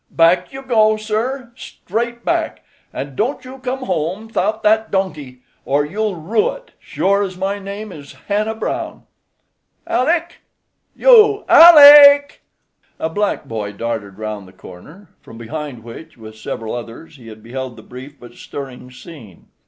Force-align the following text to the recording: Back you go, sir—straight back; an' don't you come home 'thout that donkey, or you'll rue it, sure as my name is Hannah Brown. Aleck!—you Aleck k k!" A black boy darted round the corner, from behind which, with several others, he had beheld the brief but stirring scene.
Back 0.09 0.51
you 0.51 0.63
go, 0.63 0.97
sir—straight 0.97 2.25
back; 2.25 2.63
an' 2.91 3.15
don't 3.15 3.45
you 3.45 3.59
come 3.59 3.83
home 3.83 4.27
'thout 4.29 4.63
that 4.63 4.89
donkey, 4.89 5.43
or 5.63 5.85
you'll 5.85 6.15
rue 6.15 6.49
it, 6.53 6.71
sure 6.79 7.21
as 7.21 7.37
my 7.37 7.59
name 7.59 7.91
is 7.91 8.13
Hannah 8.27 8.55
Brown. 8.55 9.03
Aleck!—you 9.85 11.45
Aleck 11.47 12.29
k 12.29 12.35
k!" 12.37 12.39
A 12.97 13.09
black 13.11 13.45
boy 13.47 13.73
darted 13.73 14.17
round 14.17 14.47
the 14.47 14.53
corner, 14.53 15.09
from 15.21 15.37
behind 15.37 15.83
which, 15.83 16.17
with 16.17 16.35
several 16.35 16.73
others, 16.73 17.17
he 17.17 17.27
had 17.27 17.43
beheld 17.43 17.75
the 17.77 17.83
brief 17.83 18.19
but 18.19 18.33
stirring 18.33 18.89
scene. 18.89 19.49